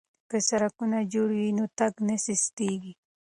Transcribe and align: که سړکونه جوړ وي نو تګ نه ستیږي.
که 0.29 0.37
سړکونه 0.49 0.97
جوړ 1.13 1.29
وي 1.39 1.49
نو 1.57 1.65
تګ 1.77 1.93
نه 2.07 2.15
ستیږي. 2.43 2.93